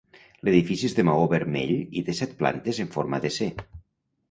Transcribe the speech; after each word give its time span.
L'edifici 0.47 0.87
és 0.89 0.95
de 0.99 1.05
maó 1.09 1.27
vermell 1.33 1.75
i 1.79 2.03
té 2.09 2.17
set 2.21 2.35
plantes 2.41 2.83
en 2.87 2.93
forma 2.99 3.23
de 3.29 3.35
C. 3.39 3.53